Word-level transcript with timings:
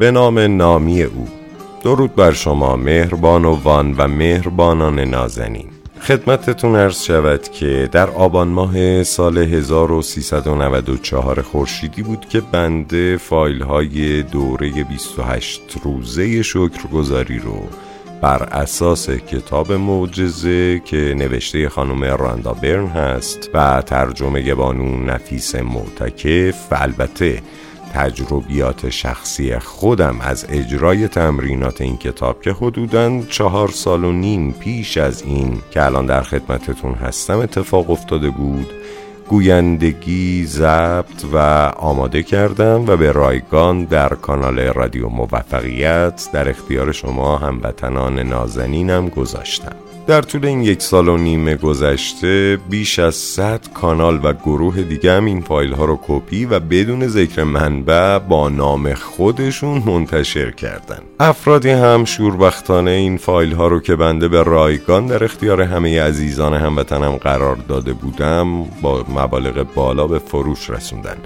به 0.00 0.10
نام 0.10 0.38
نامی 0.38 1.02
او. 1.02 1.28
درود 1.84 2.14
بر 2.14 2.32
شما 2.32 2.76
مهربان 2.76 3.44
و 3.44 3.54
وان 3.54 3.94
و 3.98 4.08
مهربانان 4.08 5.00
نازنین. 5.00 5.68
خدمتتون 6.00 6.76
عرض 6.76 7.02
شود 7.02 7.48
که 7.48 7.88
در 7.92 8.10
آبان 8.10 8.48
ماه 8.48 9.02
سال 9.02 9.38
1394 9.38 11.42
خورشیدی 11.42 12.02
بود 12.02 12.28
که 12.28 12.40
بنده 12.40 13.16
فایل 13.16 13.62
های 13.62 14.22
دوره 14.22 14.84
28 14.84 15.62
روزه 15.84 16.42
شکرگزاری 16.42 17.38
رو 17.38 17.62
بر 18.22 18.42
اساس 18.42 19.10
کتاب 19.10 19.72
معجزه 19.72 20.82
که 20.84 20.96
نوشته 20.96 21.68
خانم 21.68 22.04
راندا 22.04 22.52
برن 22.52 22.86
هست 22.86 23.50
و 23.54 23.82
ترجمه 23.86 24.54
بانو 24.54 25.04
نفیس 25.04 25.54
معتکف 25.54 26.72
و 26.72 26.76
البته 26.80 27.42
تجربیات 27.94 28.90
شخصی 28.90 29.58
خودم 29.58 30.20
از 30.20 30.46
اجرای 30.48 31.08
تمرینات 31.08 31.80
این 31.80 31.96
کتاب 31.96 32.42
که 32.42 32.52
حدودا 32.52 33.22
چهار 33.22 33.68
سال 33.68 34.04
و 34.04 34.12
نیم 34.12 34.52
پیش 34.52 34.96
از 34.96 35.22
این 35.22 35.62
که 35.70 35.84
الان 35.84 36.06
در 36.06 36.22
خدمتتون 36.22 36.94
هستم 36.94 37.38
اتفاق 37.38 37.90
افتاده 37.90 38.30
بود. 38.30 38.79
گویندگی 39.30 40.44
ضبط 40.44 41.24
و 41.32 41.36
آماده 41.76 42.22
کردم 42.22 42.84
و 42.86 42.96
به 42.96 43.12
رایگان 43.12 43.84
در 43.84 44.08
کانال 44.08 44.58
رادیو 44.58 45.08
موفقیت 45.08 46.28
در 46.32 46.48
اختیار 46.48 46.92
شما 46.92 47.38
هموطنان 47.38 48.18
نازنینم 48.18 49.08
گذاشتم. 49.08 49.76
در 50.10 50.22
طول 50.22 50.46
این 50.46 50.62
یک 50.62 50.82
سال 50.82 51.08
و 51.08 51.16
نیم 51.16 51.54
گذشته 51.54 52.58
بیش 52.70 52.98
از 52.98 53.14
100 53.14 53.60
کانال 53.74 54.20
و 54.22 54.32
گروه 54.32 54.82
دیگه 54.82 55.12
هم 55.12 55.24
این 55.24 55.40
فایل 55.40 55.72
ها 55.72 55.84
رو 55.84 56.00
کپی 56.06 56.44
و 56.44 56.60
بدون 56.60 57.08
ذکر 57.08 57.44
منبع 57.44 58.18
با 58.18 58.48
نام 58.48 58.94
خودشون 58.94 59.82
منتشر 59.86 60.50
کردن. 60.50 60.98
افرادی 61.20 61.70
هم 61.70 62.04
شوربختانه 62.04 62.90
این 62.90 63.16
فایل 63.16 63.52
ها 63.52 63.66
رو 63.66 63.80
که 63.80 63.96
بنده 63.96 64.28
به 64.28 64.42
رایگان 64.42 65.06
در 65.06 65.24
اختیار 65.24 65.62
همه 65.62 66.02
عزیزان 66.02 66.54
هموطنم 66.54 67.16
قرار 67.16 67.56
داده 67.56 67.92
بودم 67.92 68.64
با 68.82 69.02
مبالغ 69.20 69.66
بالا 69.74 70.06
به 70.06 70.18
فروش 70.18 70.70
رسوندن. 70.70 71.16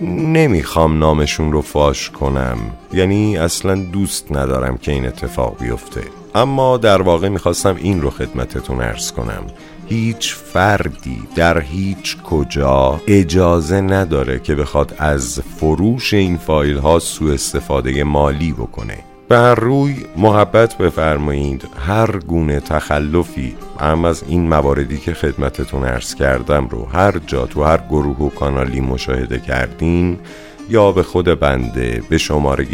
نمی‌خوام 0.00 0.98
نامشون 0.98 1.52
رو 1.52 1.62
فاش 1.62 2.10
کنم. 2.10 2.58
یعنی 2.92 3.38
اصلا 3.38 3.74
دوست 3.74 4.32
ندارم 4.32 4.76
که 4.76 4.92
این 4.92 5.06
اتفاق 5.06 5.56
بیفته. 5.60 6.02
اما 6.34 6.76
در 6.76 7.02
واقع 7.02 7.28
می‌خواستم 7.28 7.76
این 7.76 8.00
رو 8.00 8.10
خدمتتون 8.10 8.80
ارز 8.80 9.12
کنم. 9.12 9.42
هیچ 9.86 10.34
فردی 10.34 11.22
در 11.34 11.60
هیچ 11.60 12.16
کجا 12.22 13.00
اجازه 13.06 13.80
نداره 13.80 14.38
که 14.38 14.54
بخواد 14.54 14.94
از 14.98 15.40
فروش 15.56 16.14
این 16.14 16.36
فایل 16.36 16.78
ها 16.78 16.98
سوء 16.98 17.34
استفاده 17.34 18.04
مالی 18.04 18.52
بکنه. 18.52 18.98
به 19.28 19.38
هر 19.38 19.54
روی 19.54 19.96
محبت 20.16 20.74
بفرمایید. 20.74 21.68
هر 21.86 22.18
گونه 22.18 22.60
تخلفی 22.60 23.56
هم 23.80 24.04
از 24.04 24.24
این 24.28 24.48
مواردی 24.48 24.98
که 24.98 25.14
خدمتتون 25.14 25.84
ارز 25.84 26.14
کردم 26.14 26.68
رو 26.68 26.84
هر 26.84 27.18
جا 27.26 27.46
تو 27.46 27.64
هر 27.64 27.80
گروه 27.90 28.16
و 28.18 28.28
کانالی 28.28 28.80
مشاهده 28.80 29.38
کردین 29.38 30.18
یا 30.70 30.92
به 30.92 31.02
خود 31.02 31.40
بنده 31.40 32.02
به 32.08 32.18
شماره 32.18 32.66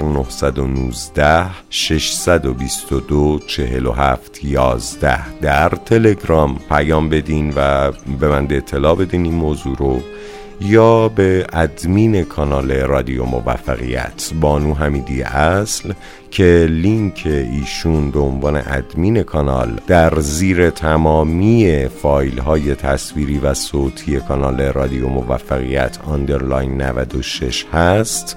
0919 0.00 1.46
622 1.70 3.40
47 3.46 4.44
11 4.44 5.38
در 5.40 5.68
تلگرام 5.68 6.58
پیام 6.68 7.08
بدین 7.08 7.52
و 7.56 7.92
به 8.20 8.28
بنده 8.28 8.56
اطلاع 8.56 8.94
بدین 8.94 9.24
این 9.24 9.34
موضوع 9.34 9.76
رو. 9.76 10.00
یا 10.60 11.08
به 11.08 11.46
ادمین 11.52 12.24
کانال 12.24 12.72
رادیو 12.72 13.24
موفقیت. 13.24 14.30
بانو 14.40 14.74
حمیدی 14.74 15.22
اصل 15.22 15.92
که 16.30 16.66
لینک 16.70 17.22
ایشون 17.26 18.10
به 18.10 18.20
عنوان 18.20 18.56
ادمین 18.56 19.22
کانال 19.22 19.80
در 19.86 20.20
زیر 20.20 20.70
تمامی 20.70 21.88
فایل 22.02 22.38
های 22.38 22.74
تصویری 22.74 23.38
و 23.38 23.54
صوتی 23.54 24.20
کانال 24.20 24.60
رادیو 24.60 25.08
موفقیت 25.08 25.98
underline 26.06 26.82
96 26.82 27.64
هست 27.72 28.36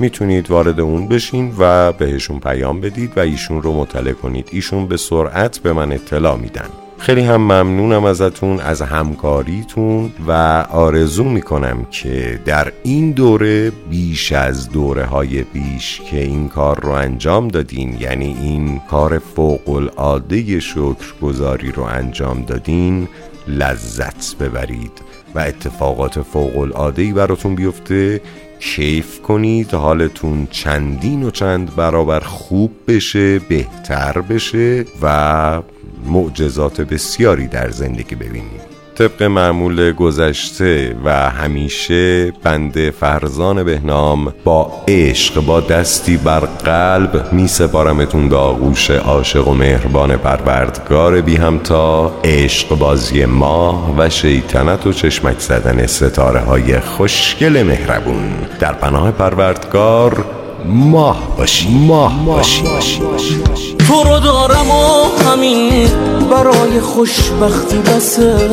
می‌تونید 0.00 0.50
وارد 0.50 0.80
اون 0.80 1.08
بشین 1.08 1.54
و 1.58 1.92
بهشون 1.92 2.40
پیام 2.40 2.80
بدید 2.80 3.12
و 3.16 3.20
ایشون 3.20 3.62
رو 3.62 3.72
مطلع 3.72 4.12
کنید. 4.12 4.48
ایشون 4.52 4.86
به 4.86 4.96
سرعت 4.96 5.58
به 5.58 5.72
من 5.72 5.92
اطلاع 5.92 6.36
میدن. 6.36 6.81
خیلی 7.02 7.20
هم 7.20 7.36
ممنونم 7.36 8.04
ازتون 8.04 8.60
از 8.60 8.82
همکاریتون 8.82 10.12
و 10.26 10.32
آرزو 10.70 11.24
می‌کنم 11.24 11.86
که 11.90 12.40
در 12.44 12.72
این 12.82 13.10
دوره 13.10 13.72
بیش 13.90 14.32
از 14.32 14.70
دوره 14.70 15.04
های 15.04 15.42
بیش 15.42 16.00
که 16.10 16.20
این 16.20 16.48
کار 16.48 16.80
رو 16.80 16.90
انجام 16.90 17.48
دادین 17.48 17.96
یعنی 18.00 18.36
این 18.42 18.80
کار 18.90 19.18
فوق 19.18 19.68
العاده 19.68 20.60
شکرگزاری 20.60 21.72
رو 21.72 21.82
انجام 21.82 22.42
دادین 22.42 23.08
لذت 23.48 24.36
ببرید 24.36 25.02
و 25.34 25.38
اتفاقات 25.38 26.22
فوق 26.22 26.58
العاده 26.58 27.12
براتون 27.12 27.54
بیفته. 27.54 28.20
کیف 28.60 29.22
کنید 29.22 29.74
حالتون 29.74 30.48
چندین 30.50 31.22
و 31.22 31.30
چند 31.30 31.76
برابر 31.76 32.20
خوب 32.20 32.72
بشه 32.88 33.38
بهتر 33.38 34.20
بشه 34.20 34.84
و 35.02 35.62
معجزات 36.06 36.80
بسیاری 36.80 37.46
در 37.46 37.70
زندگی 37.70 38.14
ببینید 38.14 38.72
طبق 38.94 39.22
معمول 39.22 39.92
گذشته 39.92 40.96
و 41.04 41.30
همیشه 41.30 42.30
بنده 42.30 42.90
فرزان 42.90 43.62
بهنام 43.64 44.34
با 44.44 44.72
عشق 44.88 45.40
با 45.40 45.60
دستی 45.60 46.16
بر 46.16 46.40
قلب 46.40 47.32
می 47.32 47.48
سپارمتون 47.48 48.28
به 48.28 48.36
آغوش 48.36 48.90
عاشق 48.90 49.48
و 49.48 49.54
مهربان 49.54 50.16
پروردگار 50.16 51.20
بی 51.20 51.36
همتا 51.36 52.12
عشق 52.24 52.78
بازی 52.78 53.24
ماه 53.24 53.94
و 53.98 54.10
شیطنت 54.10 54.86
و 54.86 54.92
چشمک 54.92 55.38
زدن 55.38 55.86
ستاره 55.86 56.40
های 56.40 56.80
خوشگل 56.80 57.62
مهربون 57.62 58.32
در 58.60 58.72
پناه 58.72 59.10
پروردگار 59.10 60.24
ماه 60.64 61.36
باشی 61.38 61.86
ماه 61.86 62.26
باشی, 62.26 62.62
باشی. 62.62 63.71
تو 63.86 64.02
رو 64.02 64.20
دارم 64.20 64.70
و 64.70 65.04
همین 65.24 65.90
برای 66.30 66.80
خوشبختی 66.80 67.76
بسه. 67.76 68.50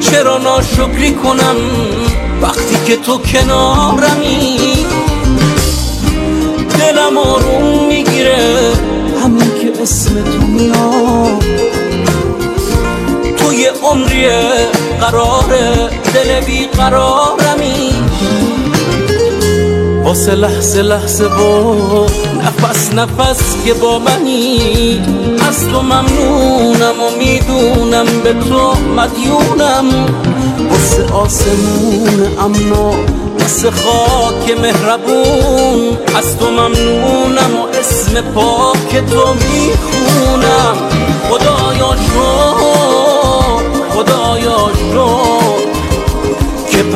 چرا 0.00 0.38
ناشکری 0.38 1.14
کنم 1.14 1.56
وقتی 2.42 2.76
که 2.86 2.96
تو 2.96 3.18
کنارمی؟ 3.18 4.58
دلم 6.78 7.18
آروم 7.18 7.86
می‌گیره 7.88 8.72
همین 9.24 9.50
که 9.60 9.82
اسم 9.82 10.24
تو 10.24 10.46
میاد. 10.46 11.44
تو 13.36 13.52
یه 13.52 13.70
عمریه 13.82 14.68
قراره 15.00 15.90
دل 16.14 16.40
بیقرارمی. 16.40 17.95
واسه 20.06 20.34
لحظه 20.34 20.82
لحظه 20.82 21.28
با 21.28 22.06
نفس 22.42 22.92
نفس 22.94 23.56
که 23.64 23.74
با 23.74 23.98
منی. 23.98 25.02
از 25.48 25.68
تو 25.68 25.82
ممنونم 25.82 27.00
و 27.02 27.10
می‌دونم 27.18 28.06
به 28.24 28.32
تو 28.32 28.72
مدیونم. 28.96 30.06
واسه 30.70 31.12
آسمون 31.12 32.38
امنا 32.38 32.90
واسه 33.40 33.70
خاک 33.70 34.58
مهربون. 34.62 35.98
از 36.16 36.38
تو 36.38 36.50
ممنونم 36.50 37.56
و 37.56 37.78
اسم 37.78 38.20
پاک 38.20 39.04
تو 39.10 39.34
می‌خونم. 39.34 40.76
خدایا 41.30 41.96
شد 41.96 43.66
خدایا 43.94 44.70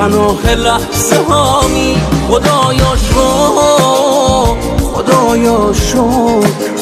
پناه 0.01 0.55
لحظه 0.55 1.17
هامی. 1.17 1.97
خدایا 2.29 2.97
شد 2.97 4.57
خدایا 4.83 5.73
شکر 5.73 6.81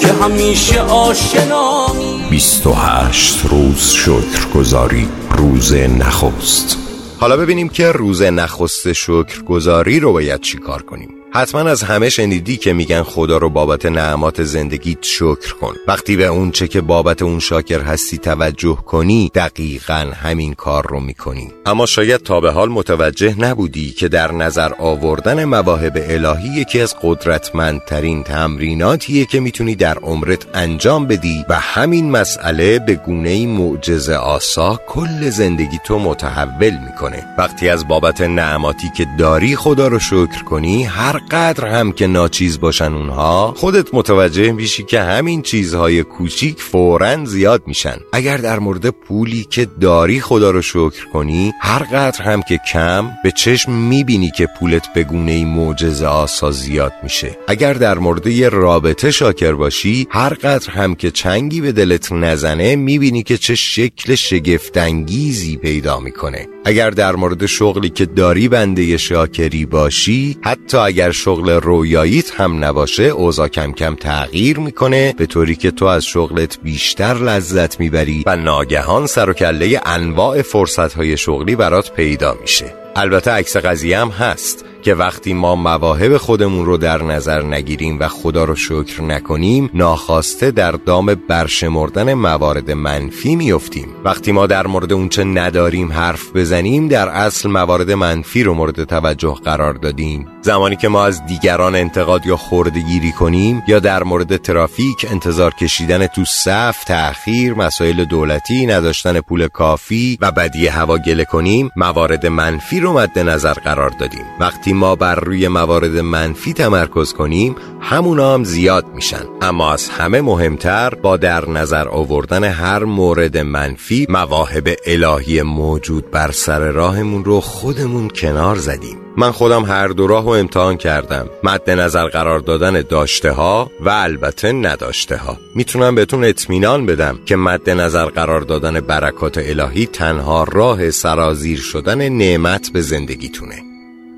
که 0.00 0.06
همیشه 0.06 0.80
آشنامی 0.80 2.24
28 2.30 3.46
روز 3.46 3.92
شکر 3.92 4.48
گذاری 4.54 5.08
روز 5.30 5.74
نخست. 5.74 6.78
حالا 7.20 7.36
ببینیم 7.36 7.68
که 7.68 7.92
روز 7.92 8.22
نخست 8.22 8.92
شکر 8.92 9.42
گذاری 9.42 10.00
رو 10.00 10.12
باید 10.12 10.40
چی 10.40 10.58
کار 10.58 10.82
کنیم؟ 10.82 11.08
حتما 11.36 11.60
از 11.60 11.82
همه 11.82 12.08
شنیدی 12.08 12.56
که 12.56 12.72
میگن 12.72 13.02
خدا 13.02 13.36
رو 13.36 13.50
بابت 13.50 13.86
نعمات 13.86 14.42
زندگیت 14.42 14.98
شکر 15.02 15.54
کن. 15.60 15.74
وقتی 15.88 16.16
به 16.16 16.26
اون 16.26 16.50
چه 16.50 16.68
که 16.68 16.80
بابت 16.80 17.22
اون 17.22 17.38
شاکر 17.38 17.80
هستی 17.80 18.18
توجه 18.18 18.76
کنی 18.76 19.30
دقیقا 19.34 20.12
همین 20.22 20.54
کار 20.54 20.86
رو 20.88 21.00
می‌کنی. 21.00 21.52
اما 21.66 21.86
شاید 21.86 22.22
تا 22.22 22.40
به 22.40 22.50
حال 22.50 22.68
متوجه 22.68 23.40
نبودی 23.40 23.90
که 23.90 24.08
در 24.08 24.32
نظر 24.32 24.72
آوردن 24.78 25.44
مواهب 25.44 25.92
الهی 26.08 26.60
یکی 26.60 26.80
از 26.80 26.94
قدرتمندترین 27.02 28.22
تمریناتیه 28.22 29.24
که 29.24 29.40
می‌تونی 29.40 29.74
در 29.74 29.98
عمرت 29.98 30.46
انجام 30.54 31.06
بدی 31.06 31.44
و 31.48 31.54
همین 31.54 32.10
مسئله 32.10 32.78
به 32.78 32.94
گونه 32.94 33.46
معجزه 33.46 34.14
آسا 34.14 34.80
کل 34.86 35.30
زندگی 35.30 35.78
تو 35.84 35.98
متحول 35.98 36.78
می‌کنه. 36.86 37.26
وقتی 37.38 37.68
از 37.68 37.88
بابت 37.88 38.20
نعماتی 38.20 38.90
که 38.96 39.06
داری 39.18 39.56
خدا 39.56 39.88
رو 39.88 39.98
شکر 39.98 40.44
کنی 40.44 40.84
هر 40.84 41.20
قدر 41.30 41.66
هم 41.66 41.92
که 41.92 42.06
ناچیز 42.06 42.60
باشن 42.60 42.94
اونها 42.94 43.54
خودت 43.56 43.94
متوجه 43.94 44.52
میشی 44.52 44.82
که 44.82 45.00
همین 45.00 45.42
چیزهای 45.42 46.02
کوچیک 46.02 46.60
فورا 46.60 47.24
زیاد 47.24 47.62
میشن. 47.66 47.96
اگر 48.12 48.36
در 48.36 48.58
مورد 48.58 48.90
پولی 48.90 49.46
که 49.50 49.66
داری 49.80 50.20
خدا 50.20 50.50
رو 50.50 50.62
شکر 50.62 51.06
کنی 51.12 51.52
هر 51.60 51.82
قدر 51.82 52.22
هم 52.22 52.42
که 52.42 52.60
کم 52.72 53.10
به 53.24 53.30
چشم 53.30 53.72
می‌بینی 53.72 54.30
که 54.30 54.48
پولت 54.60 54.94
به 54.94 55.04
گونه 55.04 55.44
معجزه 55.44 56.06
آسا 56.06 56.50
زیاد 56.50 56.92
میشه. 57.02 57.38
اگر 57.48 57.72
در 57.72 57.98
مورد 57.98 58.26
یه 58.26 58.48
رابطه 58.48 59.10
شاکر 59.10 59.52
باشی 59.52 60.06
هر 60.10 60.34
قدر 60.34 60.70
هم 60.70 60.94
که 60.94 61.10
چنگی 61.10 61.60
به 61.60 61.72
دلت 61.72 62.12
نزنه 62.12 62.76
می‌بینی 62.76 63.22
که 63.22 63.36
چه 63.36 63.54
شکل 63.54 64.14
شگفتانگیزی 64.14 65.56
پیدا 65.56 66.00
می‌کنه. 66.00 66.48
اگر 66.64 66.90
در 66.90 67.16
مورد 67.16 67.46
شغلی 67.46 67.88
که 67.88 68.06
داری 68.06 68.48
بنده 68.48 68.96
شاکری 68.96 69.66
باشی 69.66 70.36
حتی 70.42 70.76
اگر 70.76 71.05
شغل 71.10 71.50
رویاییت 71.50 72.40
هم 72.40 72.64
نباشه 72.64 73.02
اوضاع 73.02 73.48
کم 73.48 73.72
کم 73.72 73.94
تغییر 73.94 74.58
می‌کنه 74.58 75.14
به 75.18 75.26
طوری 75.26 75.56
که 75.56 75.70
تو 75.70 75.84
از 75.84 76.06
شغلت 76.06 76.58
بیشتر 76.62 77.14
لذت 77.14 77.80
می‌بری 77.80 78.22
و 78.26 78.36
ناگهان 78.36 79.06
سر 79.06 79.30
و 79.30 79.32
کله 79.32 79.80
انواع 79.84 80.42
فرصت 80.42 80.96
شغلی 81.16 81.56
برات 81.56 81.92
پیدا 81.92 82.36
میشه. 82.40 82.74
البته 82.96 83.30
عکس 83.30 83.56
قضیه 83.56 83.98
هم 83.98 84.08
هست. 84.08 84.64
که 84.86 84.94
وقتی 84.94 85.34
ما 85.34 85.56
مواهب 85.56 86.16
خودمون 86.16 86.66
رو 86.66 86.76
در 86.76 87.02
نظر 87.02 87.42
نگیریم 87.42 87.98
و 88.00 88.08
خدا 88.08 88.44
رو 88.44 88.56
شکر 88.56 89.02
نکنیم 89.02 89.70
ناخواسته 89.74 90.50
در 90.50 90.72
دام 90.72 91.14
برشمردن 91.28 92.14
موارد 92.14 92.70
منفی 92.70 93.36
میفتیم 93.36 93.88
وقتی 94.04 94.32
ما 94.32 94.46
در 94.46 94.66
مورد 94.66 94.92
اونچه 94.92 95.24
نداریم 95.24 95.92
حرف 95.92 96.36
بزنیم 96.36 96.88
در 96.88 97.08
اصل 97.08 97.48
موارد 97.48 97.90
منفی 97.90 98.42
رو 98.42 98.54
مورد 98.54 98.84
توجه 98.84 99.34
قرار 99.44 99.72
دادیم. 99.74 100.26
زمانی 100.42 100.76
که 100.76 100.88
ما 100.88 101.04
از 101.04 101.26
دیگران 101.26 101.74
انتقاد 101.74 102.26
یا 102.26 102.36
خوردگیری 102.36 103.12
کنیم 103.12 103.62
یا 103.68 103.78
در 103.78 104.02
مورد 104.02 104.36
ترافیک 104.36 105.06
انتظار 105.10 105.54
کشیدن 105.54 106.06
تو 106.06 106.24
صف 106.24 106.84
تأخیر 106.84 107.54
مسائل 107.54 108.04
دولتی 108.04 108.66
نداشتن 108.66 109.20
پول 109.20 109.48
کافی 109.48 110.18
و 110.20 110.32
بدی 110.32 110.66
هوا 110.66 110.98
گله 110.98 111.24
کنیم 111.24 111.70
موارد 111.76 112.26
منفی 112.26 112.80
رو 112.80 112.92
مد 112.92 113.18
نظر 113.18 113.52
قرار 113.52 113.90
دادیم. 113.90 114.24
وقتی 114.40 114.75
ما 114.76 114.96
بر 114.96 115.14
روی 115.14 115.48
موارد 115.48 115.96
منفی 115.96 116.52
تمرکز 116.52 117.12
کنیم 117.12 117.56
همونا 117.80 118.34
هم 118.34 118.44
زیاد 118.44 118.86
میشن. 118.94 119.24
اما 119.42 119.72
از 119.72 119.88
همه 119.88 120.20
مهمتر 120.20 120.94
با 120.94 121.16
در 121.16 121.48
نظر 121.48 121.88
آوردن 121.88 122.44
هر 122.44 122.84
مورد 122.84 123.38
منفی 123.38 124.06
مواهب 124.08 124.68
الهی 124.86 125.42
موجود 125.42 126.10
بر 126.10 126.30
سر 126.30 126.58
راهمون 126.58 127.24
رو 127.24 127.40
خودمون 127.40 128.08
کنار 128.08 128.56
زدیم. 128.56 128.98
من 129.16 129.30
خودم 129.30 129.64
هر 129.64 129.88
دو 129.88 130.06
راه 130.06 130.24
رو 130.24 130.30
امتحان 130.30 130.76
کردم. 130.76 131.26
مد 131.44 131.70
نظر 131.70 132.08
قرار 132.08 132.38
دادن 132.38 132.82
داشته 132.88 133.30
ها 133.30 133.70
و 133.80 133.88
البته 133.88 134.52
نداشته 134.52 135.16
ها 135.16 135.36
می‌تونم 135.54 135.94
بهتون 135.94 136.24
اطمینان 136.24 136.86
بدم 136.86 137.18
که 137.26 137.36
مد 137.36 137.70
نظر 137.70 138.04
قرار 138.04 138.40
دادن 138.40 138.80
برکات 138.80 139.38
الهی 139.38 139.86
تنها 139.86 140.44
راه 140.44 140.90
سرازیر 140.90 141.58
شدن 141.58 142.08
نعمت 142.08 142.70
به 142.72 142.80
زندگیتونه. 142.80 143.62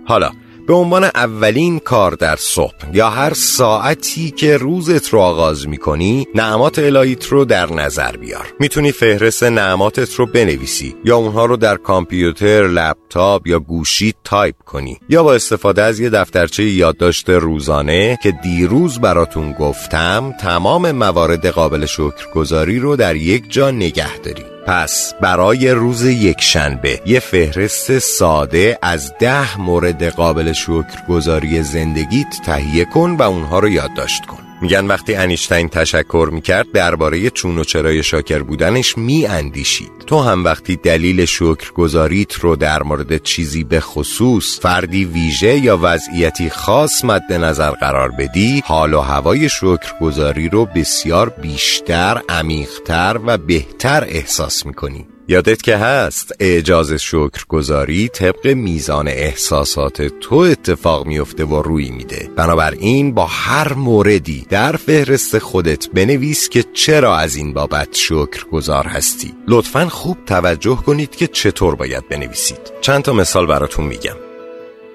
حالا 0.07 0.31
به 0.69 0.75
عنوان 0.75 1.05
اولین 1.05 1.79
کار 1.79 2.13
در 2.13 2.37
صبح 2.37 2.75
یا 2.93 3.11
هر 3.11 3.35
ساعتی 3.35 4.31
که 4.31 4.57
روزت 4.57 5.09
رو 5.09 5.21
آغاز 5.21 5.69
می‌کنی 5.69 6.27
نعمات 6.35 6.79
الهیت 6.79 7.27
رو 7.27 7.45
در 7.45 7.73
نظر 7.73 8.17
بیار. 8.17 8.47
می‌تونی 8.61 8.93
فهرست 8.93 9.43
نعماتت 9.43 10.15
رو 10.15 10.27
بنویسی 10.27 10.97
یا 11.05 11.17
اونها 11.17 11.45
رو 11.45 11.57
در 11.57 11.77
کامپیوتر، 11.77 12.69
لپتاپ 12.69 13.47
یا 13.47 13.59
گوشی 13.59 14.15
تایپ 14.25 14.57
کنی 14.67 14.99
یا 15.09 15.23
با 15.23 15.35
استفاده 15.35 15.83
از 15.83 16.01
یه 16.01 16.11
دفترچه 16.11 16.65
یادداشت 16.65 17.31
روزانه 17.31 18.19
که 18.23 18.33
دیروز 18.43 19.01
براتون 19.01 19.53
گفتم 19.53 20.35
تمام 20.41 20.93
موارد 20.93 21.47
قابل 21.47 21.87
شکرگزاری 21.87 22.79
رو 22.79 22.97
در 22.97 23.17
یک 23.17 23.45
جا 23.51 23.71
نگه 23.71 24.19
داری. 24.19 24.58
پس 24.69 25.15
برای 25.21 25.71
روز 25.71 26.05
یک 26.05 26.41
شنبه 26.41 27.01
یه 27.07 27.21
فهرست 27.21 27.99
ساده 27.99 28.79
از 28.83 29.13
ده 29.19 29.61
مورد 29.61 30.05
قابل 30.05 30.53
شکرگزاری 30.53 31.63
زندگیت 31.63 32.41
تهیه 32.45 32.85
کن 32.85 33.11
و 33.11 33.23
اونها 33.23 33.59
رو 33.59 33.69
یادداشت 33.69 34.27
کن. 34.27 34.48
میگن 34.63 34.87
وقتی 34.87 35.15
انیشتین 35.15 35.69
تشکر 35.69 36.29
می‌کرد 36.33 36.73
درباره 36.73 37.31
چون 37.31 37.59
و 37.59 37.65
چرای 37.65 38.03
شاکر 38.03 38.39
بودنش 38.39 38.99
میاندیشید. 38.99 39.99
تو 40.07 40.21
هم 40.23 40.45
وقتی 40.45 40.77
دلیل 40.77 41.25
شکرگزاریت 41.25 42.35
رو 42.35 42.57
در 42.57 42.83
مورد 42.83 43.23
چیزی 43.23 43.65
به 43.65 43.81
خصوص 43.81 44.61
فردی 44.61 45.05
ویژه 45.05 45.59
یا 45.59 45.79
وضعیتی 45.83 46.51
خاص 46.51 47.05
مد 47.05 47.33
نظر 47.33 47.71
قرار 47.71 48.11
بدی 48.11 48.63
حال 48.65 48.95
و 48.95 49.01
هوای 49.01 49.49
شکرگزاری 49.49 50.49
رو 50.49 50.65
بسیار 50.65 51.29
بیشتر 51.29 52.23
عمیقتر 52.29 53.21
و 53.27 53.39
بهتر 53.39 54.05
احساس 54.09 54.67
می‌کنی. 54.67 55.07
یادت 55.31 55.63
که 55.63 55.77
هست 55.77 56.33
اعجاز 56.41 56.93
شکرگزاری 56.93 58.09
طبق 58.09 58.47
میزان 58.47 59.09
احساسات 59.09 60.03
تو 60.03 60.35
اتفاق 60.35 61.07
میفته 61.07 61.45
و 61.45 61.63
روی 61.63 61.91
میده. 61.91 62.31
بنابراین 62.37 63.15
با 63.15 63.27
هر 63.27 63.73
موردی 63.73 64.47
در 64.49 64.73
فهرست 64.77 65.39
خودت 65.39 65.89
بنویس 65.89 66.49
که 66.49 66.65
چرا 66.73 67.17
از 67.17 67.37
این 67.37 67.53
بابت 67.53 67.89
شکرگزار 67.97 68.87
هستی. 68.87 69.35
لطفا 69.49 69.89
خوب 69.89 70.17
توجه 70.27 70.77
کنید 70.87 71.17
که 71.17 71.27
چطور 71.27 71.75
باید 71.75 72.09
بنویسید. 72.09 72.73
چند 72.81 73.03
تا 73.03 73.13
مثال 73.13 73.47
براتون 73.47 73.85
میگم. 73.85 74.28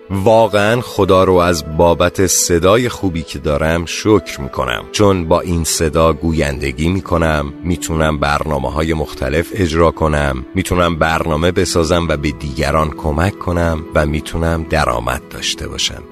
واقعا 0.09 0.81
خدا 0.81 1.23
رو 1.23 1.33
از 1.33 1.77
بابت 1.77 2.27
صدای 2.27 2.89
خوبی 2.89 3.21
که 3.21 3.39
دارم 3.39 3.85
شکر 3.85 4.41
می‌کنم. 4.41 4.83
چون 4.91 5.27
با 5.27 5.41
این 5.41 5.63
صدا 5.63 6.13
گویندگی 6.13 6.89
می‌کنم 6.89 7.53
می‌تونم 7.63 8.17
برنامه 8.17 8.71
های 8.71 8.94
مختلف 8.94 9.50
اجرا 9.53 9.91
کنم 9.91 10.45
می‌تونم 10.55 10.95
برنامه 10.95 11.51
بسازم 11.51 12.07
و 12.07 12.17
به 12.17 12.31
دیگران 12.31 12.89
کمک 12.89 13.39
کنم 13.39 13.85
و 13.95 14.05
می‌تونم 14.05 14.63
درآمد 14.69 15.21
داشته 15.29 15.67
باشم. 15.67 16.03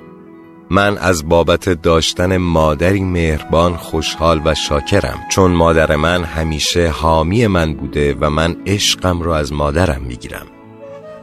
من 0.69 0.97
از 0.97 1.29
بابت 1.29 1.69
داشتن 1.69 2.37
مادری 2.37 3.03
مهربان 3.03 3.75
خوشحال 3.75 4.41
و 4.45 4.55
شاکرم. 4.55 5.19
چون 5.29 5.51
مادر 5.51 5.95
من 5.95 6.23
همیشه 6.23 6.87
حامی 6.87 7.47
من 7.47 7.73
بوده 7.73 8.15
و 8.21 8.29
من 8.29 8.55
عشقم 8.67 9.21
رو 9.21 9.31
از 9.31 9.53
مادرم 9.53 10.01
می‌گیرم. 10.01 10.45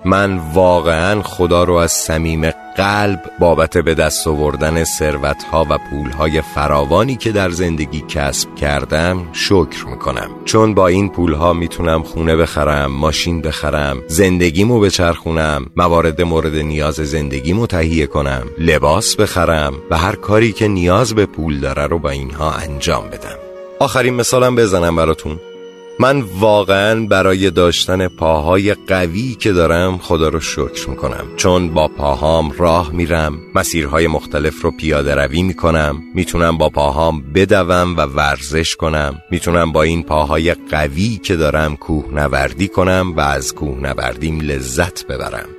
من 0.05 0.40
واقعا 0.55 1.23
خدا 1.23 1.64
رو 1.64 1.75
از 1.75 1.93
صمیم 1.93 2.50
قلب 2.76 3.23
بابت 3.38 3.76
به 3.76 3.95
دست 3.95 4.26
آوردن 4.26 4.85
ها 5.52 5.67
و 5.71 5.78
های 6.19 6.40
فراوانی 6.40 7.17
که 7.17 7.33
در 7.33 7.50
زندگی 7.50 8.05
کسب 8.09 8.55
کردم 8.55 9.28
شکر 9.33 9.87
می‌کنم. 9.90 10.31
چون 10.45 10.75
با 10.75 10.87
این 10.88 11.11
ها 11.35 11.52
می‌تونم 11.52 12.02
خونه 12.02 12.37
بخرم 12.37 12.93
ماشین 12.93 13.40
بخرم 13.40 14.02
زندگیمو 14.07 14.81
بچرخونم 14.81 15.67
موارد 15.76 16.23
مورد 16.23 16.57
نیاز 16.57 16.95
زندگیمو 16.95 17.67
تهیه 17.67 18.07
کنم 18.07 18.47
لباس 18.59 19.17
بخرم 19.17 19.75
و 19.90 19.99
هر 19.99 20.14
کاری 20.14 20.52
که 20.52 20.69
نیاز 20.69 21.14
به 21.14 21.26
پول 21.26 21.61
داره 21.61 21.87
رو 21.87 21.99
با 21.99 22.11
اینها 22.11 22.52
انجام 22.52 23.05
بدم. 23.11 23.38
آخرین 23.81 24.14
مثالم 24.14 24.57
بزنم 24.57 24.97
براتون. 24.97 25.40
من 26.00 26.21
واقعا 26.21 27.07
برای 27.07 27.50
داشتن 27.50 28.09
پاهای 28.09 28.75
قوی 28.75 29.35
که 29.35 29.52
دارم 29.52 29.99
خدا 29.99 30.28
رو 30.28 30.40
شکر 30.40 30.90
می‌کنم. 30.90 31.25
چون 31.37 31.69
با 31.69 31.88
پاهام 31.88 32.52
راه 32.59 32.93
میرم 32.93 33.38
مسیرهای 33.55 34.07
مختلف 34.07 34.62
رو 34.62 34.71
پیاده 34.71 35.14
روی 35.14 35.43
می‌کنم 35.43 36.02
می‌تونم 36.14 36.59
با 36.59 36.69
پاهام 36.69 37.23
بدوم 37.35 37.97
و 37.97 38.00
ورزش 38.00 38.76
کنم 38.76 39.23
می‌تونم 39.31 39.73
با 39.73 39.83
این 39.83 40.02
پاهای 40.02 40.55
قوی 40.55 41.21
که 41.23 41.37
دارم 41.37 41.76
کوه 41.76 42.14
نوردی 42.14 42.69
کنم 42.69 43.12
و 43.17 43.21
از 43.21 43.55
کوه 43.55 43.78
نوردیم 43.81 44.40
لذت 44.40 45.07
ببرم. 45.07 45.57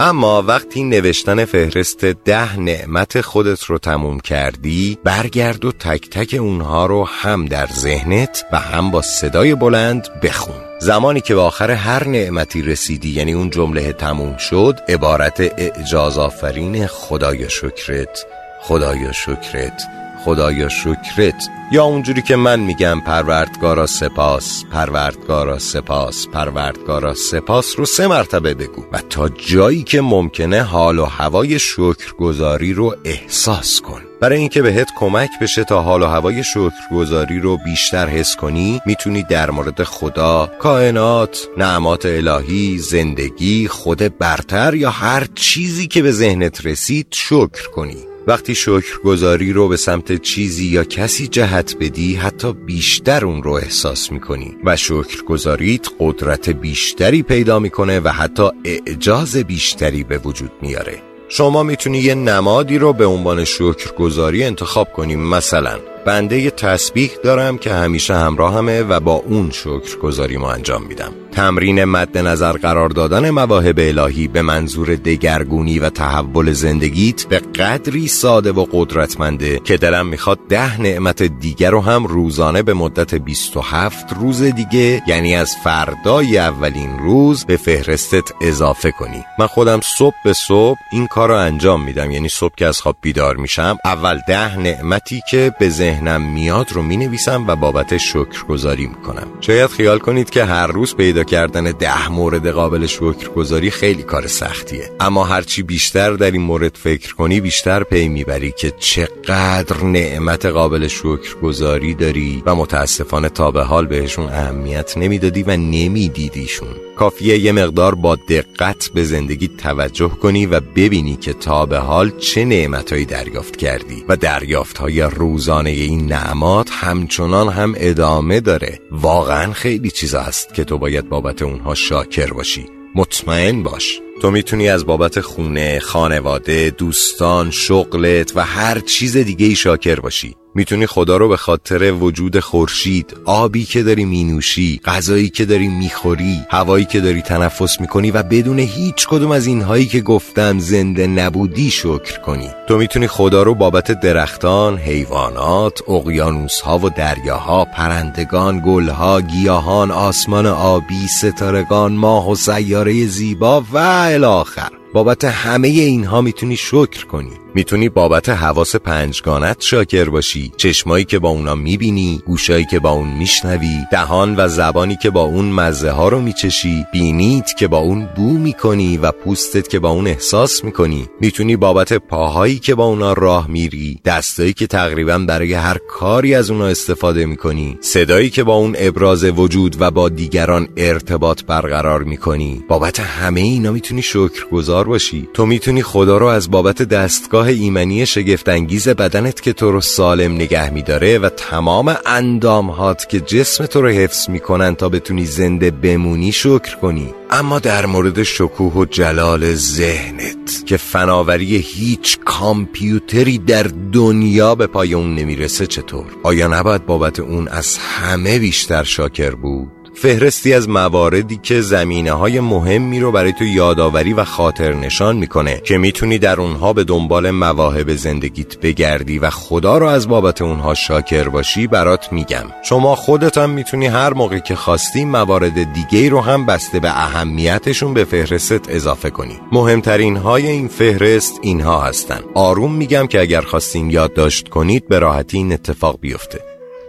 اما 0.00 0.42
وقتی 0.42 0.84
نوشتن 0.84 1.44
فهرست 1.44 2.04
ده 2.04 2.58
نعمت 2.58 3.20
خودت 3.20 3.64
رو 3.64 3.78
تموم 3.78 4.20
کردی 4.20 4.98
برگرد 5.04 5.64
و 5.64 5.72
تک 5.72 6.10
تک 6.10 6.36
اونها 6.40 6.86
رو 6.86 7.04
هم 7.04 7.46
در 7.46 7.66
ذهنت 7.66 8.44
و 8.52 8.58
هم 8.58 8.90
با 8.90 9.02
صدای 9.02 9.54
بلند 9.54 10.08
بخون. 10.22 10.54
زمانی 10.80 11.20
که 11.20 11.34
به 11.34 11.40
آخر 11.40 11.70
هر 11.70 12.08
نعمتی 12.08 12.62
رسیدی 12.62 13.10
یعنی 13.10 13.32
اون 13.32 13.50
جمله 13.50 13.92
تموم 13.92 14.36
شد 14.36 14.78
عبارت 14.88 15.40
اعجاز 15.40 16.18
آفرین 16.18 16.86
خدایا 16.86 17.48
شکرت 17.48 18.26
خدایا 18.62 19.12
شکرت. 19.12 19.82
خدایا 20.24 20.68
شکرت. 20.68 21.48
یا 21.72 21.84
اونجوری 21.84 22.22
که 22.22 22.36
من 22.36 22.60
میگم 22.60 23.00
پروردگارا 23.00 23.86
سپاس 23.86 24.64
پروردگارا 24.72 25.58
سپاس 25.58 26.26
پروردگارا 26.28 27.14
سپاس 27.14 27.78
رو 27.78 27.84
سه 27.84 28.06
مرتبه 28.06 28.54
بگو. 28.54 28.84
و 28.92 28.98
تا 29.10 29.28
جایی 29.28 29.82
که 29.82 30.00
ممکنه 30.00 30.62
حال 30.62 30.98
و 30.98 31.04
هوای 31.04 31.58
شکرگزاری 31.58 32.72
رو 32.72 32.96
احساس 33.04 33.80
کن. 33.80 34.02
برای 34.20 34.38
اینکه 34.38 34.62
بهت 34.62 34.88
کمک 34.98 35.30
بشه 35.40 35.64
تا 35.64 35.82
حال 35.82 36.02
و 36.02 36.06
هوای 36.06 36.44
شکرگزاری 36.44 37.40
رو 37.40 37.56
بیشتر 37.56 38.08
حس 38.08 38.36
کنی 38.36 38.80
می‌تونی 38.86 39.22
در 39.22 39.50
مورد 39.50 39.82
خدا، 39.82 40.50
کائنات، 40.58 41.48
نعمات 41.56 42.06
الهی، 42.06 42.78
زندگی، 42.78 43.68
خود 43.68 44.18
برتر 44.18 44.74
یا 44.74 44.90
هر 44.90 45.26
چیزی 45.34 45.86
که 45.86 46.02
به 46.02 46.12
ذهنت 46.12 46.66
رسید 46.66 47.06
شکر 47.10 47.70
کنی. 47.74 48.07
وقتی 48.28 48.54
شکرگزاری 48.54 49.52
رو 49.52 49.68
به 49.68 49.76
سمت 49.76 50.22
چیزی 50.22 50.66
یا 50.66 50.84
کسی 50.84 51.28
جهت 51.28 51.76
بدی 51.80 52.14
حتی 52.14 52.52
بیشتر 52.52 53.24
اون 53.24 53.42
رو 53.42 53.52
احساس 53.52 54.12
می‌کنی 54.12 54.56
و 54.64 54.76
شکرگزاریت 54.76 55.86
قدرت 56.00 56.50
بیشتری 56.50 57.22
پیدا 57.22 57.58
می‌کنه 57.58 58.00
و 58.00 58.08
حتی 58.08 58.50
اعجاز 58.64 59.36
بیشتری 59.36 60.04
به 60.04 60.18
وجود 60.18 60.50
میاره. 60.62 61.02
شما 61.28 61.62
می‌تونی 61.62 61.98
یه 61.98 62.14
نمادی 62.14 62.78
رو 62.78 62.92
به 62.92 63.06
عنوان 63.06 63.44
شکرگزاری 63.44 64.44
انتخاب 64.44 64.92
کنیم 64.92 65.20
مثلا 65.20 65.78
بنده 66.06 66.40
یه 66.40 66.50
تسبیح 66.50 67.10
دارم 67.24 67.58
که 67.58 67.72
همیشه 67.72 68.14
همراهمه 68.14 68.82
و 68.82 69.00
با 69.00 69.14
اون 69.14 69.50
شکر 69.50 69.98
گذاری 70.02 70.36
ما 70.36 70.52
انجام 70.52 70.86
میدم. 70.86 71.12
تمرین 71.38 71.84
مد 71.84 72.18
نظر 72.18 72.52
قرار 72.52 72.88
دادن 72.88 73.30
مواهب 73.30 73.78
الهی 73.78 74.28
به 74.28 74.42
منظور 74.42 74.96
دگرگونی 74.96 75.78
و 75.78 75.90
تحول 75.90 76.52
زندگیت 76.52 77.26
به 77.26 77.38
قدری 77.38 78.08
ساده 78.08 78.52
و 78.52 78.66
قدرتمنده 78.72 79.58
که 79.58 79.76
دلم 79.76 80.06
می‌خواد 80.06 80.38
ده 80.48 80.80
نعمت 80.80 81.22
دیگر 81.22 81.70
رو 81.70 81.80
هم 81.80 82.06
روزانه 82.06 82.62
به 82.62 82.74
مدت 82.74 83.14
27 83.14 84.12
روز 84.20 84.42
دیگه 84.42 85.02
یعنی 85.06 85.34
از 85.34 85.56
فردای 85.64 86.38
اولین 86.38 86.98
روز 86.98 87.44
به 87.44 87.56
فهرستت 87.56 88.32
اضافه 88.40 88.90
کنی. 88.90 89.24
من 89.38 89.46
خودم 89.46 89.80
صبح 89.82 90.16
به 90.24 90.32
صبح 90.32 90.78
این 90.92 91.06
کار 91.06 91.28
رو 91.28 91.34
انجام 91.34 91.84
میدم 91.84 92.10
یعنی 92.10 92.28
صبح 92.28 92.54
که 92.56 92.66
از 92.66 92.80
خواب 92.80 92.96
بیدار 93.00 93.36
میشم 93.36 93.78
اول 93.84 94.20
ده 94.28 94.58
نعمتی 94.58 95.22
که 95.30 95.52
به 95.60 95.68
ذهنم 95.68 96.22
میاد 96.22 96.72
رو 96.72 96.82
می 96.82 96.96
نویسم 96.96 97.44
و 97.46 97.56
بابت 97.56 97.96
شکر 97.96 98.44
گذاری 98.48 98.86
می‌کنم. 98.86 99.26
شاید 99.40 99.70
خیال 99.70 99.98
کنید 99.98 100.30
که 100.30 100.44
هر 100.44 100.66
روز 100.66 100.96
پیدا 100.96 101.24
کردن 101.30 101.64
ده 101.64 102.08
مورد 102.08 102.46
قابل 102.46 102.86
شکر 102.86 103.28
گذاری 103.36 103.70
خیلی 103.70 104.02
کار 104.02 104.26
سختیه. 104.26 104.90
اما 105.00 105.24
هرچی 105.24 105.62
بیشتر 105.62 106.10
در 106.10 106.30
این 106.30 106.42
مورد 106.42 106.76
فکر 106.76 107.14
کنی 107.14 107.40
بیشتر 107.40 107.82
پی 107.82 108.08
می‌بری 108.08 108.54
که 108.58 108.72
چقدر 108.78 109.84
نعمت 109.84 110.46
قابل 110.46 110.86
شکر 110.86 111.36
گذاری 111.42 111.94
داری 111.94 112.42
و 112.46 112.54
متاسفانه 112.54 113.28
تا 113.28 113.50
به 113.50 113.62
حال 113.62 113.86
بهشون 113.86 114.24
اهمیت 114.24 114.98
نمی‌دادی 114.98 115.42
و 115.42 115.56
نمیدیدیشون. 115.56 116.68
کافیه 116.96 117.38
یه 117.38 117.52
مقدار 117.52 117.94
با 117.94 118.16
دقت 118.16 118.90
به 118.94 119.04
زندگی 119.04 119.48
توجه 119.48 120.08
کنی 120.08 120.46
و 120.46 120.60
ببینی 120.60 121.16
که 121.16 121.32
تا 121.32 121.66
به 121.66 121.78
حال 121.78 122.10
چه 122.18 122.44
نعمتهایی 122.44 123.04
دریافت 123.04 123.56
کردی 123.56 124.04
و 124.08 124.16
دریافت 124.16 124.78
های 124.78 125.00
روزانه 125.00 125.70
این 125.70 126.06
نعمات 126.06 126.70
همچنان 126.72 127.48
هم 127.48 127.74
ادامه 127.76 128.40
داره. 128.40 128.78
واقعا 128.90 129.52
خیلی 129.52 129.90
چیزا 129.90 130.20
هست 130.20 130.54
که 130.54 130.64
تو 130.64 130.78
باید 130.78 131.08
بابت 131.20 131.42
اونها 131.42 131.74
شاکر 131.74 132.26
باشی. 132.26 132.66
مطمئن 132.94 133.62
باش. 133.62 134.00
تو 134.22 134.30
می‌تونی 134.30 134.68
از 134.68 134.86
بابت 134.86 135.20
خونه، 135.20 135.78
خانواده، 135.78 136.70
دوستان، 136.70 137.50
شغلت 137.50 138.36
و 138.36 138.40
هر 138.40 138.80
چیز 138.80 139.16
دیگه 139.16 139.46
ای 139.46 139.54
شاکر 139.54 140.00
باشی. 140.00 140.34
می‌تونی 140.58 140.86
خدا 140.86 141.16
رو 141.16 141.28
به 141.28 141.36
خاطر 141.36 141.92
وجود 141.92 142.40
خورشید 142.40 143.16
آبی 143.24 143.64
که 143.64 143.82
داری 143.82 144.04
مینوشی 144.04 144.80
غذایی 144.84 145.28
که 145.28 145.44
داری 145.44 145.68
می‌خوری 145.68 146.40
هوایی 146.50 146.84
که 146.84 147.00
داری 147.00 147.22
تنفس 147.22 147.80
می‌کنی 147.80 148.10
و 148.10 148.22
بدون 148.22 148.58
هیچ 148.58 149.08
کدوم 149.08 149.30
از 149.30 149.46
اینهایی 149.46 149.86
که 149.86 150.00
گفتم 150.00 150.58
زنده 150.58 151.06
نبودی 151.06 151.70
شکر 151.70 152.20
کنی. 152.20 152.50
تو 152.68 152.78
می‌تونی 152.78 153.06
خدا 153.06 153.42
رو 153.42 153.54
بابت 153.54 154.00
درختان 154.00 154.78
حیوانات 154.78 155.90
اقیانوسها 155.90 156.78
و 156.78 156.90
دریاها 156.90 157.64
پرندگان 157.64 158.62
گلها 158.66 159.20
گیاهان 159.20 159.90
آسمان 159.90 160.46
آبی 160.46 161.08
ستارگان 161.08 161.92
ماه 161.92 162.30
و 162.30 162.34
سیاره 162.34 163.06
زیبا 163.06 163.60
و 163.72 163.76
الاخر 163.76 164.77
بابت 164.92 165.24
همه 165.24 165.68
اینها 165.68 166.20
می‌تونی 166.20 166.56
شکر 166.56 167.06
کنی. 167.06 167.30
می‌تونی 167.54 167.88
بابت 167.88 168.28
حواس 168.28 168.76
پنجگانت 168.76 169.56
شاکر 169.60 170.04
باشی. 170.04 170.52
چشمایی 170.56 171.04
که 171.04 171.18
با 171.18 171.28
اونا 171.28 171.54
می‌بینی 171.54 172.22
گوشایی 172.26 172.66
که 172.70 172.78
با 172.78 172.90
اون 172.90 173.08
میشنوی 173.08 173.78
دهان 173.92 174.34
و 174.36 174.48
زبانی 174.48 174.96
که 175.02 175.10
با 175.10 175.22
اون 175.22 175.44
مزه 175.44 175.90
ها 175.90 176.08
رو 176.08 176.20
میچشی 176.20 176.86
بینیت 176.92 177.56
که 177.58 177.68
با 177.68 177.78
اون 177.78 178.08
بو 178.16 178.30
می‌کنی 178.30 178.96
و 178.96 179.12
پوستت 179.12 179.68
که 179.68 179.78
با 179.78 179.90
اون 179.90 180.06
احساس 180.06 180.64
می‌کنی. 180.64 181.06
می‌تونی 181.20 181.56
بابت 181.56 181.92
پاهایی 181.92 182.58
که 182.58 182.74
با 182.74 182.84
اونا 182.84 183.12
راه 183.12 183.50
میری 183.50 184.00
دستایی 184.04 184.52
که 184.52 184.66
تقریبا 184.66 185.18
برای 185.18 185.52
هر 185.52 185.76
کاری 185.90 186.34
از 186.34 186.50
اونا 186.50 186.66
استفاده 186.66 187.26
می‌کنی 187.26 187.78
صدایی 187.80 188.30
که 188.30 188.44
با 188.44 188.54
اون 188.54 188.76
ابراز 188.78 189.24
وجود 189.24 189.76
و 189.80 189.90
با 189.90 190.08
دیگران 190.08 190.68
ارتباط 190.76 191.44
برقرار 191.44 192.02
می‌کنی. 192.02 192.64
بابت 192.68 193.00
همه 193.00 193.40
اینا 193.40 193.72
می‌تونی 193.72 194.02
شکرگزار 194.02 194.77
باشی 194.84 195.28
تو 195.34 195.46
می‌تونی 195.46 195.82
خدا 195.82 196.18
رو 196.18 196.26
از 196.26 196.50
بابت 196.50 196.82
دستگاه 196.82 197.46
ایمنی 197.46 198.06
شگفتانگیز 198.06 198.88
بدنت 198.88 199.40
که 199.40 199.52
تو 199.52 199.72
رو 199.72 199.80
سالم 199.80 200.34
نگه 200.34 200.70
میداره 200.70 201.18
و 201.18 201.28
تمام 201.28 201.96
اندامهات 202.06 203.08
که 203.08 203.20
جسم 203.20 203.66
تو 203.66 203.82
رو 203.82 203.88
حفظ 203.88 204.30
می‌کنن 204.30 204.74
تا 204.74 204.88
بتونی 204.88 205.24
زنده 205.24 205.70
بمونی 205.70 206.32
شکر 206.32 206.76
کنی 206.82 207.14
اما 207.30 207.58
در 207.58 207.86
مورد 207.86 208.22
شکوه 208.22 208.72
و 208.72 208.84
جلال 208.84 209.54
ذهنت 209.54 210.66
که 210.66 210.76
فناوری 210.76 211.56
هیچ 211.56 212.18
کامپیوتری 212.24 213.38
در 213.38 213.66
دنیا 213.92 214.54
به 214.54 214.66
پای 214.66 214.94
اون 214.94 215.14
نمی‌رسه 215.14 215.66
چطور؟ 215.66 216.06
آیا 216.22 216.48
نباید 216.48 216.86
بابت 216.86 217.20
اون 217.20 217.48
از 217.48 217.78
همه 217.78 218.38
بیشتر 218.38 218.84
شاکر 218.84 219.30
بود؟ 219.30 219.77
فهرستی 219.94 220.52
از 220.52 220.68
مواردی 220.68 221.40
که 221.42 221.60
زمینه 221.60 222.12
های 222.12 222.40
مهمی 222.40 223.00
رو 223.00 223.12
برای 223.12 223.32
تو 223.32 223.44
یادآوری 223.44 224.12
و 224.12 224.24
خاطر 224.24 224.72
نشان 224.72 225.16
می‌کنه 225.16 225.60
که 225.64 225.78
می‌تونی 225.78 226.18
در 226.18 226.40
اونها 226.40 226.72
به 226.72 226.84
دنبال 226.84 227.30
مواهب 227.30 227.94
زندگیت 227.94 228.60
بگردی 228.60 229.18
و 229.18 229.30
خدا 229.30 229.78
رو 229.78 229.86
از 229.86 230.08
بابت 230.08 230.42
اونها 230.42 230.74
شاکر 230.74 231.28
باشی 231.28 231.66
برات 231.66 232.12
میگم. 232.12 232.44
شما 232.64 232.94
خودت 232.94 233.38
هم 233.38 233.50
می‌تونی 233.50 233.86
هر 233.86 234.14
موقع 234.14 234.38
که 234.38 234.54
خواستی 234.54 235.04
موارد 235.04 235.72
دیگه 235.72 236.08
رو 236.08 236.20
هم 236.20 236.46
بسته 236.46 236.80
به 236.80 236.88
اهمیتشون 236.88 237.94
به 237.94 238.04
فهرستت 238.04 238.70
اضافه 238.70 239.10
کنی. 239.10 239.40
مهمترین 239.52 240.16
های 240.16 240.46
این 240.46 240.68
فهرست 240.68 241.40
اینها 241.42 241.80
هستن. 241.80 242.20
آروم 242.34 242.74
میگم 242.74 243.06
که 243.06 243.20
اگر 243.20 243.40
خواستین 243.40 243.90
یادداشت 243.90 244.48
کنید 244.48 244.88
به 244.88 244.98
راحتی 244.98 245.36
این 245.36 245.52
اتفاق 245.52 246.00
بیفته. 246.00 246.40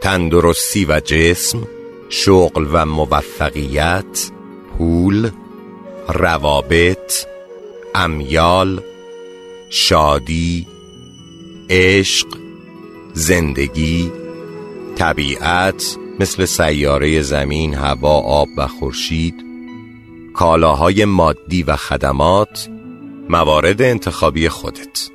تندرستی 0.01 0.85
و 0.85 0.99
جسم 0.99 1.67
شغل 2.09 2.67
و 2.73 2.85
موفقیت 2.85 4.31
پول 4.77 5.29
روابط 6.09 7.25
امیال 7.95 8.81
شادی 9.69 10.67
عشق 11.69 12.27
زندگی 13.13 14.11
طبیعت 14.95 15.97
مثل 16.19 16.45
سیاره 16.45 17.21
زمین 17.21 17.73
هوا 17.73 18.19
آب 18.19 18.47
و 18.57 18.67
خورشید 18.67 19.35
کالاهای 20.33 21.05
مادی 21.05 21.63
و 21.63 21.75
خدمات 21.75 22.69
موارد 23.29 23.81
انتخابی 23.81 24.49
خودت. 24.49 25.09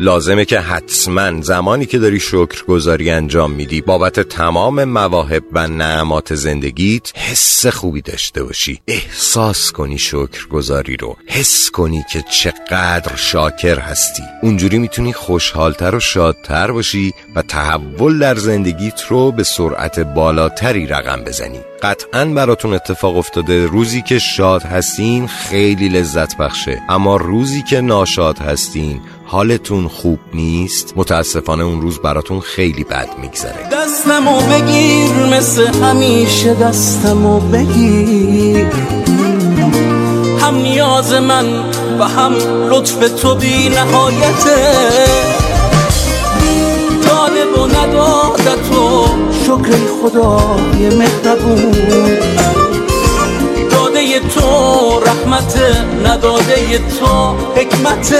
لازمه 0.00 0.44
که 0.44 0.60
حتما 0.60 1.40
زمانی 1.42 1.86
که 1.86 1.98
داری 1.98 2.20
شکرگزاری 2.20 3.10
انجام 3.10 3.50
میدی 3.50 3.80
بابت 3.80 4.20
تمام 4.20 4.84
مواهب 4.84 5.42
و 5.52 5.68
نعمات 5.68 6.34
زندگیت 6.34 7.12
حس 7.16 7.66
خوبی 7.66 8.02
داشته 8.02 8.42
باشی. 8.42 8.80
احساس 8.86 9.72
کنی 9.72 9.98
شکرگزاری 9.98 10.96
رو. 10.96 11.16
حس 11.26 11.70
کنی 11.70 12.04
که 12.12 12.24
چقدر 12.30 13.16
شاکر 13.16 13.78
هستی. 13.78 14.22
اونجوری 14.42 14.78
می‌تونی 14.78 15.12
خوشحالتر 15.12 15.94
و 15.94 16.00
شادتر 16.00 16.72
باشی 16.72 17.12
و 17.36 17.42
تحول 17.42 18.18
در 18.18 18.34
زندگیت 18.34 19.02
رو 19.08 19.32
به 19.32 19.42
سرعت 19.42 20.00
بالاتری 20.00 20.86
رقم 20.86 21.24
بزنی. 21.24 21.60
قطعا 21.82 22.24
براتون 22.24 22.74
اتفاق 22.74 23.16
افتاده 23.16 23.66
روزی 23.66 24.02
که 24.02 24.18
شاد 24.18 24.62
هستین 24.62 25.26
خیلی 25.26 25.88
لذت 25.88 26.36
بخشه. 26.36 26.82
اما 26.88 27.16
روزی 27.16 27.62
که 27.62 27.80
ناشاد 27.80 28.38
هستین 28.38 29.00
حالتون 29.32 29.88
خوب 29.88 30.18
نیست؟ 30.34 30.92
متاسفانه 30.96 31.64
اون 31.64 31.80
روز 31.80 31.98
براتون 31.98 32.40
خیلی 32.40 32.84
بد 32.84 33.08
میگذره. 33.18 33.68
دستمو 33.72 34.40
بگیر 34.40 35.12
مثل 35.12 35.66
همیشه 35.74 36.54
دستمو 36.54 37.40
بگیر. 37.40 38.66
هم 40.40 40.54
نیاز 40.54 41.12
من 41.12 41.46
و 42.00 42.04
هم 42.04 42.34
لطف 42.70 43.22
تو 43.22 43.34
بی 43.34 43.68
نهایته. 43.68 44.72
داده 47.06 47.44
و 47.44 47.66
نداده 47.66 48.62
تو 48.70 49.04
شکر 49.44 49.78
خدای 50.02 50.96
مهربون. 50.96 51.72
داده 53.70 54.20
تو 54.34 55.00
رحمت 55.00 55.60
نداده 56.04 56.78
تو 56.78 57.34
حکمت. 57.56 58.14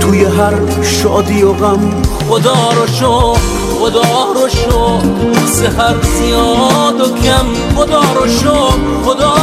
توی 0.00 0.24
هر 0.24 0.82
شادی 0.82 1.42
و 1.42 1.52
غم. 1.52 2.02
خدا 2.28 2.54
رو 2.76 2.86
شو 2.86 3.34
خدا 3.80 4.02
رو 4.34 4.48
شو. 4.48 4.98
سهر 5.46 5.94
زیاد 6.02 7.00
و 7.00 7.04
کم. 7.04 7.76
خدا 7.76 8.00
رو 8.00 8.28
شو 8.28 8.68
خدا 9.04 9.34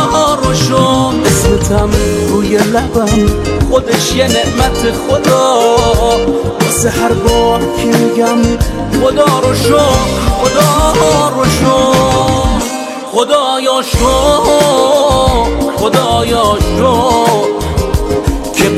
رو 0.44 0.54
شو. 0.54 1.12
اسمتم 1.26 1.90
روی 2.30 2.58
لبم. 2.58 3.28
خودش 3.70 4.16
یه 4.16 4.28
نعمت 4.28 4.94
خدا. 5.08 5.60
واسه 6.62 6.90
هر 6.90 7.14
بار 7.14 7.60
که 7.60 7.86
میگم. 7.86 8.58
خدا 9.02 9.40
رو 9.40 9.56
شو 9.56 9.80
خدا 10.42 11.30
رو 11.36 11.46
شو. 11.46 11.94
خدایا 13.14 13.82
شو 13.82 14.42
خدایا 15.78 16.58
شو. 16.78 17.12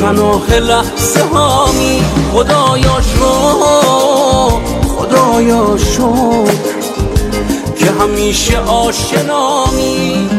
پناه 0.04 0.60
لحظه 0.60 1.24
هامی 1.24 2.02
خدایا 2.34 3.02
شو 3.02 3.32
خدایا 4.88 5.78
شو 5.78 6.46
که 7.78 7.86
همیشه 8.00 8.60
آشنامی. 8.60 10.30